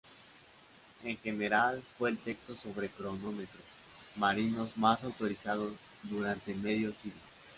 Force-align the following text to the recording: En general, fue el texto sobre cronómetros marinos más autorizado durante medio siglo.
En 1.03 1.15
general, 1.19 1.83
fue 1.99 2.09
el 2.09 2.17
texto 2.17 2.55
sobre 2.57 2.89
cronómetros 2.89 3.61
marinos 4.15 4.75
más 4.75 5.03
autorizado 5.03 5.71
durante 6.09 6.55
medio 6.55 6.91
siglo. 6.91 7.21